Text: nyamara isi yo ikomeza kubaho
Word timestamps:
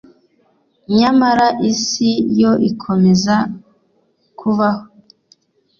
nyamara 0.97 1.47
isi 1.71 2.09
yo 2.41 2.51
ikomeza 2.69 3.35
kubaho 4.39 4.83